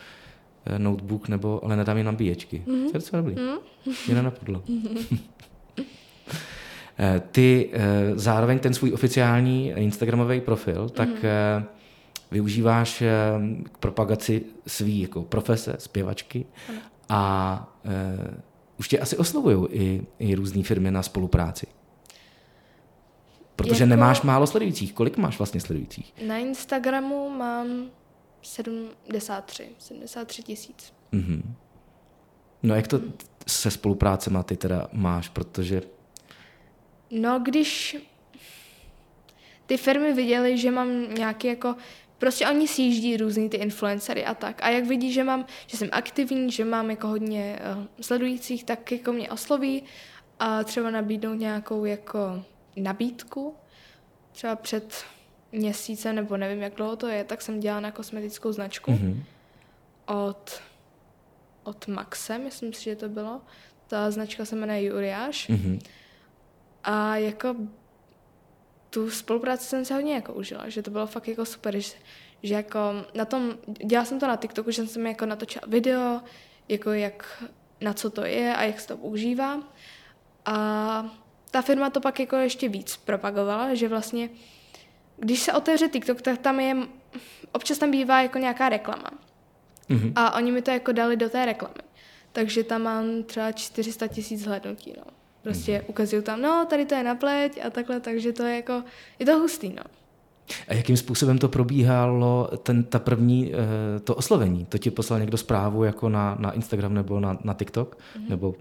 [0.66, 2.62] eh, notebook, nebo, ale nedám jim nabíječky.
[2.66, 2.82] Mm-hmm.
[2.82, 3.34] To je docela dobrý.
[3.34, 3.58] Mm-hmm.
[4.06, 4.62] Mě nenapadlo.
[4.68, 5.16] Eh,
[7.30, 7.80] ty eh,
[8.14, 11.64] zároveň ten svůj oficiální Instagramový profil, tak mm-hmm.
[12.30, 13.02] využíváš
[13.72, 16.78] k propagaci svý jako profese, zpěvačky ano.
[17.08, 17.80] a
[18.78, 21.66] už tě asi oslovují i, i různé firmy na spolupráci.
[23.56, 23.90] Protože jako...
[23.90, 24.92] nemáš málo sledujících.
[24.92, 26.14] Kolik máš vlastně sledujících?
[26.26, 27.66] Na Instagramu mám
[28.42, 30.92] 73, 73 tisíc.
[31.12, 31.42] Mm-hmm.
[32.62, 33.00] No jak to
[33.46, 35.82] se spoluprácema ty teda máš, protože
[37.10, 37.96] No, když
[39.66, 41.76] ty firmy viděly, že mám nějaký jako
[42.18, 44.62] prostě oni sjíždí různý ty influencery a tak.
[44.62, 48.92] A jak vidí, že mám, že jsem aktivní, že mám jako hodně uh, sledujících, tak
[48.92, 49.82] jako mě osloví
[50.38, 52.44] a třeba nabídnou nějakou jako
[52.76, 53.54] nabídku.
[54.32, 55.04] Třeba před
[55.52, 59.22] měsícem, nebo nevím, jak dlouho to je, tak jsem dělala na kosmetickou značku mm-hmm.
[60.06, 60.62] od,
[61.64, 63.40] od Maxe, myslím si, že to bylo.
[63.86, 65.48] Ta značka se jmenuje Juriáš.
[65.48, 65.80] Mm-hmm.
[66.84, 67.56] A jako
[68.90, 71.94] tu spolupráci jsem se hodně jako užila, že to bylo fakt jako super, že,
[72.42, 72.78] že jako
[73.14, 76.20] na tom, dělala jsem to na TikToku, že jsem jako natočila video,
[76.68, 77.44] jako jak,
[77.80, 79.62] na co to je a jak se to používá.
[80.44, 81.16] A
[81.50, 84.30] ta firma to pak jako ještě víc propagovala, že vlastně,
[85.16, 86.76] když se otevře TikTok, tak tam je,
[87.52, 89.10] občas tam bývá jako nějaká reklama.
[89.90, 90.12] Mm-hmm.
[90.16, 91.82] A oni mi to jako dali do té reklamy.
[92.32, 95.19] Takže tam mám třeba 400 tisíc hlednutí, no.
[95.42, 98.82] Prostě ukazují tam, no, tady to je na pleť a takhle, takže to je jako,
[99.18, 99.82] je to hustý, no.
[100.68, 104.64] A jakým způsobem to probíhalo, ten, ta první, eh, to oslovení?
[104.64, 107.96] To ti poslal někdo zprávu jako na, na Instagram nebo na, na TikTok?
[107.96, 108.28] Mm-hmm.
[108.28, 108.54] Nebo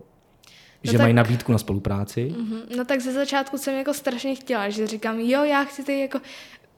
[0.84, 2.36] no že tak, mají nabídku na spolupráci?
[2.38, 2.78] Mm-hmm.
[2.78, 6.20] No tak ze začátku jsem jako strašně chtěla, že říkám, jo, já chci ty jako,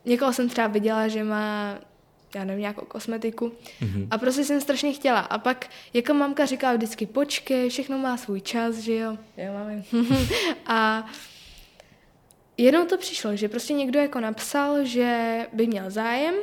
[0.05, 1.77] někoho jsem třeba viděla, že má
[2.35, 3.51] já nevím, nějakou kosmetiku.
[3.81, 4.07] Mm-hmm.
[4.11, 5.19] A prostě jsem strašně chtěla.
[5.19, 9.17] A pak jako mamka říká vždycky, počkej, všechno má svůj čas, že jo.
[9.37, 9.83] Jo, máme.
[10.65, 11.05] a
[12.57, 16.35] jednou to přišlo, že prostě někdo jako napsal, že by měl zájem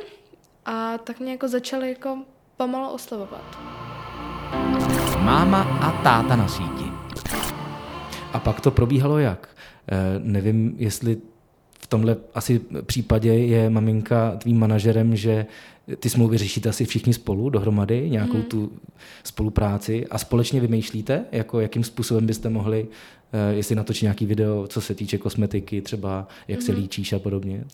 [0.65, 2.17] a tak mě jako začali jako
[2.57, 3.59] pomalu oslovovat.
[5.19, 6.85] Máma a táta na síti.
[8.33, 9.49] A pak to probíhalo jak?
[9.91, 11.17] E, nevím, jestli
[11.79, 15.45] v tomhle asi případě je maminka tvým manažerem, že
[15.95, 18.43] ty smlouvy řešíte asi všichni spolu dohromady, nějakou mm.
[18.43, 18.71] tu
[19.23, 24.81] spolupráci a společně vymýšlíte, jako jakým způsobem byste mohli, uh, jestli natočit nějaký video, co
[24.81, 26.65] se týče kosmetiky, třeba jak mm.
[26.65, 26.81] se mhm.
[26.81, 27.65] líčíš a podobně?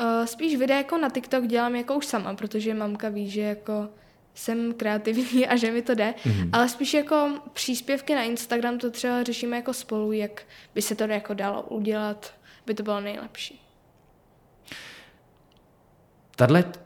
[0.00, 3.88] Uh, spíš videa jako na TikTok dělám jako už sama, protože mamka ví, že jako
[4.34, 6.50] jsem kreativní a že mi to jde, mm.
[6.52, 10.42] ale spíš jako příspěvky na Instagram to třeba řešíme jako spolu, jak
[10.74, 12.34] by se to jako dalo udělat,
[12.66, 13.61] by to bylo nejlepší.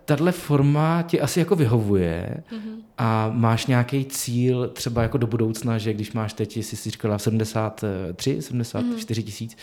[0.05, 2.83] Tahle forma ti asi jako vyhovuje mm-hmm.
[2.99, 7.19] a máš nějaký cíl třeba jako do budoucna, že když máš teď, jestli jsi říkala
[7.19, 9.25] 73, 74 mm-hmm.
[9.25, 9.57] tisíc,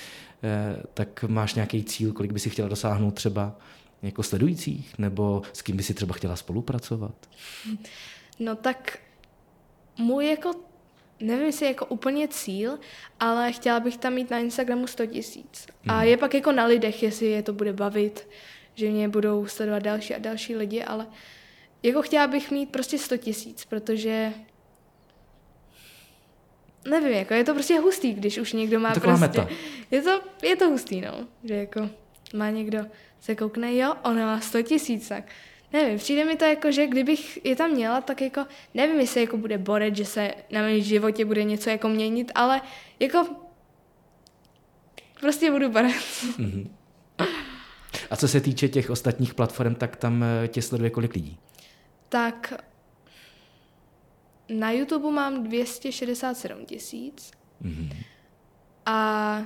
[0.43, 3.55] eh, tak máš nějaký cíl, kolik by si chtěla dosáhnout třeba
[4.01, 7.15] jako sledujících, nebo s kým by si třeba chtěla spolupracovat?
[8.39, 8.99] No tak
[9.97, 10.51] můj jako
[11.19, 12.79] nevím, jestli je jako úplně cíl,
[13.19, 15.67] ale chtěla bych tam mít na Instagramu 100 tisíc.
[15.87, 18.27] A je pak jako na lidech, jestli je to bude bavit,
[18.75, 21.07] že mě budou sledovat další a další lidi, ale
[21.83, 24.33] jako chtěla bych mít prostě 100 tisíc, protože
[26.89, 29.41] nevím, jako je to prostě hustý, když už někdo má Taková prostě...
[29.41, 29.53] meta.
[29.91, 31.89] Je to, je to hustý, no, že jako
[32.33, 32.85] má někdo,
[33.19, 35.23] se koukne, jo, ona má 100 tisíc, tak
[35.73, 39.37] nevím, přijde mi to jako, že kdybych je tam měla, tak jako nevím, jestli jako
[39.37, 42.61] bude boret, že se na mém životě bude něco jako měnit, ale
[42.99, 43.27] jako
[45.19, 45.93] prostě budu boret.
[48.13, 51.37] A co se týče těch ostatních platform, tak tam eh, tě sleduje kolik lidí?
[52.09, 52.53] Tak
[54.49, 57.31] na YouTube mám 267 tisíc
[58.85, 59.37] a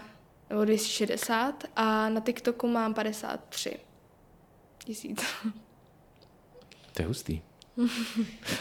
[0.49, 3.79] nebo 260 a na TikToku mám 53
[4.83, 5.21] tisíc.
[6.93, 7.41] To je hustý.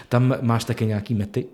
[0.08, 1.46] Tam máš také nějaký mety?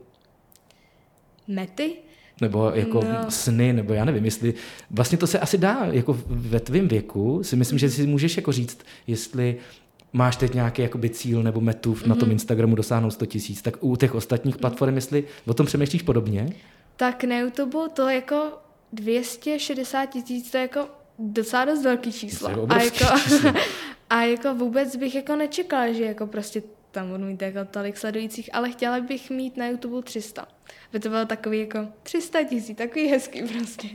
[1.48, 1.96] Mety?
[2.42, 3.30] Nebo jako No.
[3.30, 4.54] sny, nebo já nevím, jestli...
[4.90, 8.52] Vlastně to se asi dá, jako ve tvém věku si myslím, že si můžeš jako
[8.52, 9.56] říct, jestli
[10.12, 13.96] máš teď nějaký jakoby cíl nebo metu na tom Instagramu dosáhnout 100 tisíc, tak u
[13.96, 16.52] těch ostatních platform, jestli o tom přemýšlíš podobně?
[16.96, 18.52] Tak na YouTube to jako
[18.92, 22.48] 260 tisíc, to je jako docela dost velký číslo.
[22.68, 23.52] A jako, číslo.
[24.10, 28.50] a jako vůbec bych jako nečekala, že jako prostě tam budu mít jako tolik sledujících,
[28.54, 30.48] ale chtěla bych mít na YouTube 300.
[30.92, 33.88] By to bylo takový jako 300 tisíc, takový hezký prostě.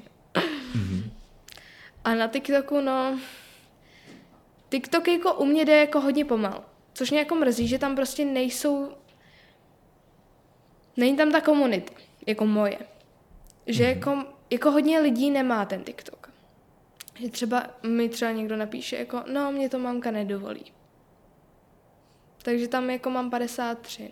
[2.04, 3.20] A na TikToku, no,
[4.70, 6.64] TikTok jako u mě jde jako hodně pomal.
[6.94, 8.92] Což mě jako mrzí, že tam prostě nejsou,
[10.98, 11.94] není tam ta komunita,
[12.28, 12.78] jako moje.
[13.68, 13.94] Že Mhm.
[13.98, 16.30] jako, jako hodně lidí nemá ten TikTok.
[17.20, 20.66] Že třeba mi třeba někdo napíše jako, no, mě to mamka nedovolí.
[22.48, 24.10] Takže tam jako mám 53.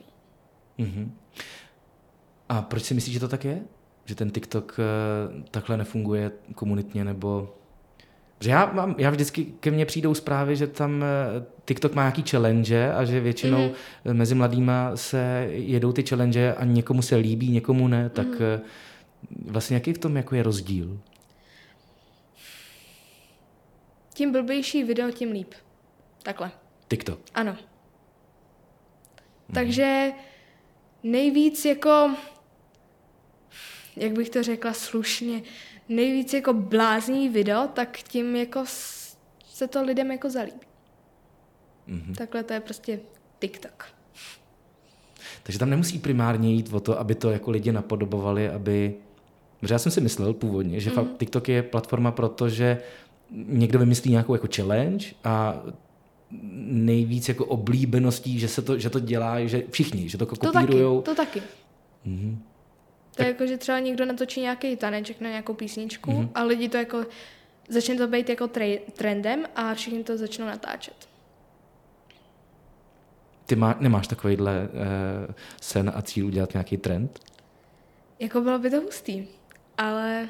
[0.78, 0.86] no.
[0.86, 1.18] Mhm.
[2.50, 3.62] A proč si myslíš, že to tak je?
[4.06, 7.56] Že ten TikTok eh, takhle nefunguje komunitně, nebo...
[8.40, 12.24] Že já, mám, já vždycky ke mně přijdou zprávy, že tam eh, TikTok má nějaký
[12.30, 14.14] challenge a že většinou mm-hmm.
[14.14, 18.62] mezi mladýma se jedou ty challenge a někomu se líbí, někomu ne, tak mm-hmm.
[19.46, 21.00] vlastně jaký v tom jako je rozdíl?
[24.14, 25.54] Tím blbější video, tím líp.
[26.24, 26.52] Takhle.
[26.88, 27.20] TikTok.
[27.36, 27.58] Ano.
[29.54, 30.12] Takže
[31.04, 32.16] nejvíc jako,
[33.96, 35.42] jak bych to řekla slušně,
[35.90, 38.64] nejvíc jako blázní video, tak tím jako
[39.46, 40.60] se to lidem jako zalíbí.
[41.90, 42.16] Mm-hmm.
[42.16, 43.00] Takhle to je prostě
[43.40, 43.86] TikTok.
[45.44, 48.96] Takže tam nemusí primárně jít o to, aby to jako lidi napodobovali, aby...
[49.60, 50.96] Protože já jsem si myslel původně, že mm.
[50.96, 52.82] fakt TikTok je platforma proto, že
[53.32, 55.62] někdo vymyslí nějakou jako challenge a
[56.32, 60.52] nejvíc jako oblíbeností, že se to, že to dělá, že všichni, že to jako To
[60.52, 61.02] taky, kopírujou.
[61.02, 61.42] to taky.
[62.06, 62.42] Mhm.
[63.16, 66.22] To je jako, že třeba někdo natočí nějaký taneček na nějakou písničku Mhm.
[66.26, 66.30] mm-hmm.
[66.36, 67.06] a lidi to jako,
[67.70, 71.10] začne to být jako tre- trendem a všichni to začnou natáčet.
[73.46, 74.68] Ty má, nemáš takovýhle
[75.28, 77.20] uh, sen a cíl udělat nějaký trend?
[78.20, 79.26] Jako bylo by to hustý,
[79.78, 80.30] ale...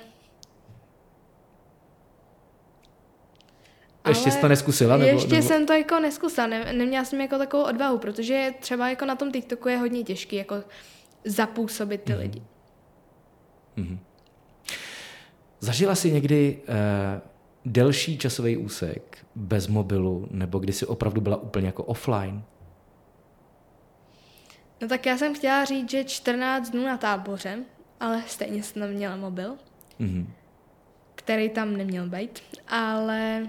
[4.10, 4.98] Ještě jsi to neskusila?
[4.98, 5.48] Nebo, ještě nebo...
[5.48, 9.32] jsem to jako neskusila, ne, neměla jsem jako takovou odvahu, protože třeba jako na tom
[9.32, 10.56] TikToku je hodně těžký jako
[11.26, 12.22] zapůsobit ty Mhm.
[12.22, 12.42] lidi.
[15.60, 16.76] Zažila jsi někdy uh,
[17.66, 22.44] delší časový úsek bez mobilu, nebo kdy jsi opravdu byla úplně jako offline?
[24.82, 27.60] No tak já jsem chtěla říct, že 14 dnů na táboře,
[28.00, 29.56] ale stejně jsem tam měla mobil,
[30.00, 30.34] Mhm.
[31.16, 33.48] který tam neměl být, ale...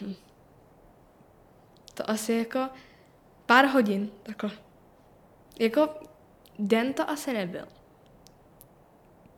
[0.00, 0.14] Hm.
[1.94, 2.68] To asi jako
[3.46, 4.50] pár hodin, takhle.
[5.58, 5.88] Jako
[6.58, 7.64] den to asi nebyl.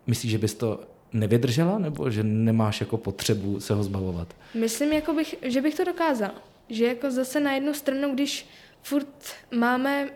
[0.06, 0.80] Myslíš, že bys to
[1.12, 4.34] nevydržela, nebo že nemáš jako potřebu se ho zbavovat?
[4.54, 6.34] Myslím, jako bych, že bych to dokázala.
[6.68, 8.48] Že jako zase na jednu stranu, když
[8.82, 10.10] furt máme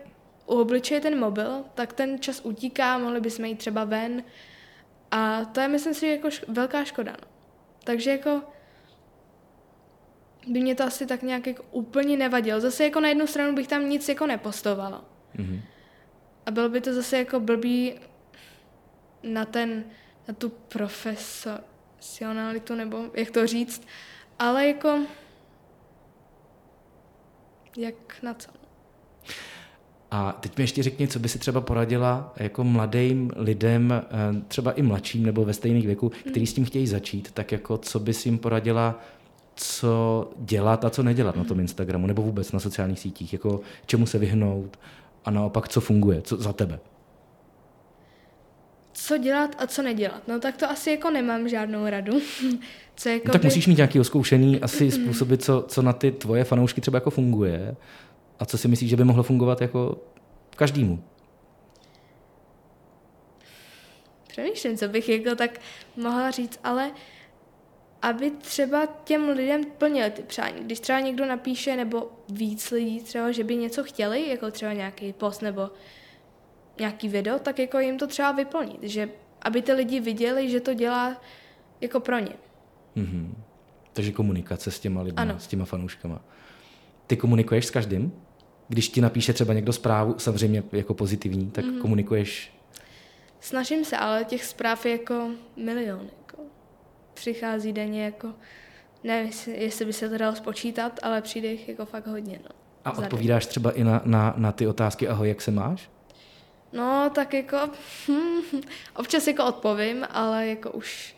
[0.45, 4.23] u obličeje ten mobil, tak ten čas utíká, mohli bychom jít třeba ven.
[5.11, 7.11] A to je, myslím si, jako š- velká škoda.
[7.11, 7.27] No.
[7.83, 8.41] Takže jako
[10.47, 12.59] by mě to asi tak nějak jako úplně nevadilo.
[12.59, 15.05] Zase jako na jednu stranu bych tam nic jako nepostovala.
[15.37, 15.61] Mhm.
[16.45, 17.93] A bylo by to zase jako blbý
[19.23, 19.83] na ten,
[20.27, 23.87] na tu profesionalitu, nebo jak to říct,
[24.39, 24.99] ale jako
[27.77, 28.49] jak na co?
[30.11, 34.01] A teď mi ještě řekni, co by si třeba poradila jako mladým lidem, eh,
[34.47, 37.99] třeba i mladším nebo ve stejných věku, který s tím chtějí začít, tak jako co
[37.99, 38.99] bys jim poradila,
[39.63, 44.05] co dělat a co nedělat na tom Instagramu nebo vůbec na sociálních sítích, jako čemu
[44.05, 44.79] se vyhnout
[45.25, 46.79] a naopak co funguje, co za tebe.
[48.93, 50.27] co dělat a co nedělat.
[50.27, 52.19] No tak to asi jako nemám žádnou radu.
[52.95, 53.47] co jako No, tak by...
[53.47, 57.75] musíš mít nějaký oskoušený asi způsoby, co, co na ty tvoje fanoušky třeba jako funguje
[58.39, 59.97] a co si myslíš, že by mohlo fungovat jako
[60.55, 61.03] každému.
[64.27, 65.59] Přemýšlím, co bych jako tak
[65.97, 66.91] mohla říct, ale
[68.01, 70.63] aby třeba těm lidem plnili ty přání.
[70.63, 75.13] Když třeba někdo napíše, nebo víc lidí třeba, že by něco chtěli, jako třeba nějaký
[75.13, 75.69] post nebo
[76.79, 79.09] nějaký video, tak jako jim to třeba vyplnit, že
[79.41, 81.21] aby ty lidi viděli, že to dělá
[81.81, 82.33] jako pro ně.
[82.95, 83.43] Mhm.
[83.93, 85.39] Takže komunikace s těma lidmi, Ano.
[85.39, 86.21] s těma fanouškama.
[87.07, 88.13] Ty komunikuješ s každým?
[88.67, 91.81] Když ti napíše třeba někdo zprávu, samozřejmě jako pozitivní, tak mm-hmm.
[91.81, 92.53] komunikuješ
[93.41, 96.09] Snažím se, ale těch zpráv je jako milion.
[96.17, 96.43] Jako.
[97.21, 98.33] Přichází denně jako,
[99.03, 102.39] nevím, jestli, by se to dalo spočítat, ale přijde jich jako fakt hodně.
[102.43, 102.49] No.
[102.85, 105.89] a odpovídáš třeba i na, na, na ty otázky, ahoj, jak se máš?
[106.73, 107.57] No, tak jako,
[108.07, 108.61] hm,
[108.95, 111.15] občas jako odpovím, ale jako už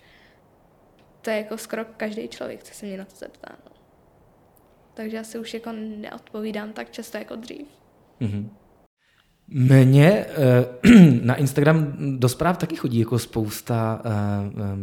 [1.22, 3.50] to je jako skoro každý člověk, co se mě na to zeptá.
[3.66, 3.72] No.
[4.94, 7.68] Takže asi už jako neodpovídám tak často jako dřív.
[8.20, 8.50] Mhm.
[9.48, 10.66] Mně eh,
[11.24, 14.10] na Instagram do zpráv taky chodí jako spousta, eh,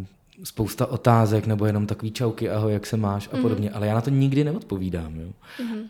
[0.03, 3.95] eh, spousta otázek nebo jenom takový čauky, ahoj, jak se máš a podobně, ale já
[3.95, 5.17] na to nikdy neodpovídám.
[5.17, 5.33] Jo.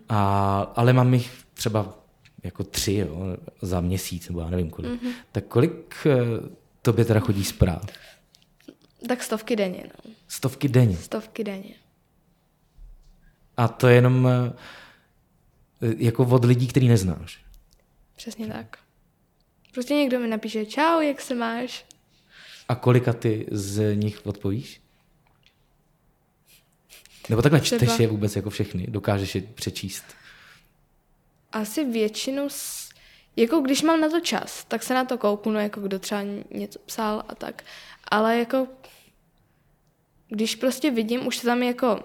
[0.09, 1.95] A, ale mám jich třeba
[2.43, 5.03] jako tři jo, za měsíc, nebo já nevím kolik.
[5.33, 6.17] Tak kolik eh,
[6.83, 7.87] tobě teda chodí zpráv?
[9.09, 10.11] Tak stovky denně, no.
[10.29, 10.97] Stovky denně.
[10.97, 11.75] Stovky denně.
[13.57, 14.53] A to je jenom eh,
[15.99, 17.45] jako od lidí, který neznáš.
[18.17, 18.79] Přesně tak.
[19.75, 21.85] Prostě někdo mi napíše, čau, jak se máš?
[22.71, 24.81] A kolika ty z nich odpovíš?
[27.29, 28.87] Nebo takhle čteš Třeba- je vůbec jako všechny?
[28.89, 30.05] Dokážeš je přečíst?
[31.53, 32.89] Asi většinu, s...
[33.37, 36.79] jako když mám na to čas, tak se na to kouknu, jako kdo třeba něco
[36.79, 37.65] psal a tak.
[38.09, 38.67] Ale jako,
[40.29, 42.01] když prostě vidím, už tam je jako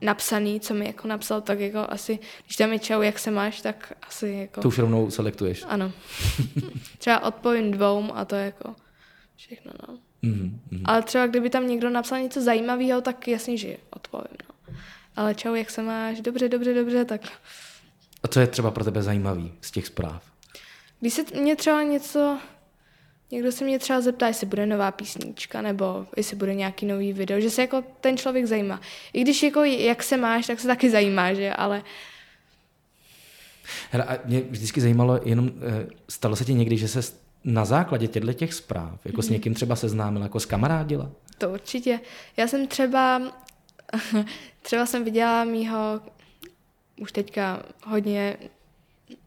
[0.00, 3.60] napsaný, co mi jako napsal, tak jako asi, když tam je čau, jak se máš,
[3.60, 5.64] tak asi jako, To už rovnou selektuješ.
[5.68, 5.92] ano.
[6.98, 8.74] třeba odpovím dvou a to je jako
[9.36, 9.98] všechno, no.
[10.22, 10.82] Mhm, mhm.
[10.84, 14.74] Ale třeba kdyby tam někdo napsal něco zajímavého, tak jasně, že odpovím, no.
[15.16, 16.20] Ale čau, jak se máš?
[16.20, 17.20] Dobře, dobře, dobře, tak
[18.22, 20.32] A co je třeba pro tebe zajímavý z těch zpráv?
[21.00, 22.38] Když se mě třeba něco,
[23.30, 27.40] někdo se mě třeba zeptá, jestli bude nová písnička, nebo jestli bude nějaký nový video,
[27.40, 28.80] že se jako ten člověk zajímá.
[29.12, 31.82] I když jako jak se máš, tak se taky zajímá, že, ale
[33.90, 37.02] Hele, a mě vždycky zajímalo, jenom eh, stalo se ti někdy, že se
[37.44, 41.10] na základě těchto těch zpráv, jako s někým třeba seznámila, jako s kamarádila?
[41.42, 42.00] to určitě.
[42.36, 43.22] Já jsem třeba,
[44.62, 46.00] třeba jsem viděla mýho
[47.00, 48.36] už teďka hodně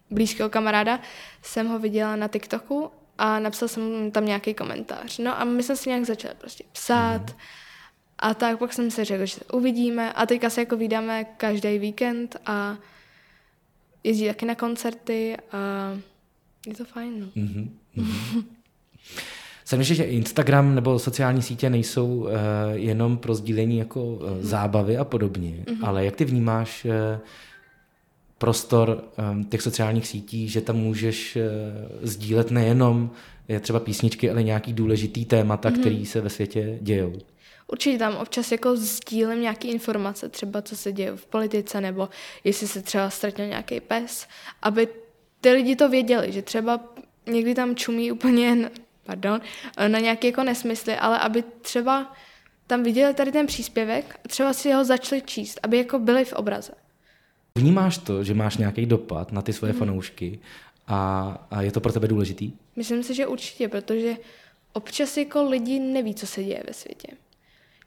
[0.10, 1.00] blízkého kamaráda,
[1.42, 5.18] jsem ho viděla na TikToku a napsal jsem mu tam nějaký komentář.
[5.18, 7.38] No a my jsme si nějak začali prostě psát mm.
[8.20, 11.80] a tak pak jsem si řekl, že se uvidíme a teďka se jako vydáme každý
[11.80, 12.78] víkend a
[14.04, 15.58] jezdí taky na koncerty a
[16.68, 17.28] je to fajn, no.
[17.36, 18.44] Mhm, mhm.
[19.66, 22.30] Jsem že Instagram nebo sociální sítě nejsou uh,
[22.74, 26.92] jenom pro sdílení jako uh, zábavy a podobně, ale jak ty vnímáš uh,
[28.38, 31.42] prostor um, těch sociálních sítí, že tam můžeš uh,
[32.02, 33.12] sdílet nejenom
[33.48, 35.80] je třeba písničky, ale nějaký důležitý témata, mm-hmm.
[35.80, 37.14] který se ve světě dějou.
[37.68, 42.10] Určitě tam občas jako sdílím nějaké informace, třeba co se děje v politice, nebo
[42.44, 44.28] jestli se třeba ztratil nějaký pes,
[44.62, 44.88] aby
[45.46, 46.80] ty lidi to věděli, že třeba
[47.26, 48.72] někdy tam čumí úplně,
[49.04, 49.42] pardon,
[49.88, 52.14] na nějaké jako nesmysly, ale aby třeba
[52.68, 56.34] tam viděli tady ten příspěvek a třeba si ho začali číst, aby jako byli v
[56.34, 56.74] obraze.
[57.56, 59.80] Vnímáš to, že máš nějaký dopad na ty svoje mm.
[59.80, 60.40] fanoušky
[60.88, 62.52] a, a je to pro tebe důležitý?
[62.76, 64.18] Myslím si, že určitě, protože
[64.74, 67.08] občas jako lidi neví, co se děje ve světě.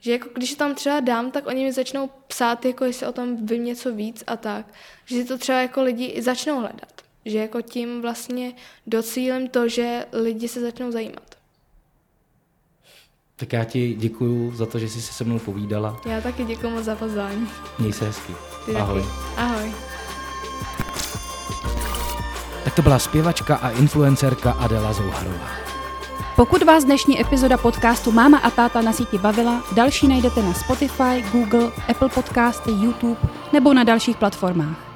[0.01, 3.47] Že jako když tam třeba dám, tak oni mi začnou psát, jako jestli o tom
[3.47, 4.67] vím něco víc a tak.
[5.07, 7.08] Že si to třeba jako lidi i začnou hledat.
[7.29, 8.53] Že jako tím vlastně
[8.87, 11.35] docílím to, že lidi se začnou zajímat.
[13.37, 16.01] Tak já ti děkuju za to, že jsi se se mnou povídala.
[16.07, 17.49] Já taky děkuji moc za pozvání.
[17.79, 18.35] Měj se hezky.
[18.67, 19.03] Ty Ahoj.
[19.03, 19.15] Taky.
[19.37, 19.73] Ahoj.
[22.65, 25.49] Tak to byla zpěvačka a influencerka Adela Zouharová.
[26.37, 31.25] Pokud vás dnešní epizoda podcastu Máma a táta na síti bavila, další najdete na Spotify,
[31.33, 33.21] Google, Apple Podcasty, YouTube
[33.53, 34.88] nebo na dalších platformách.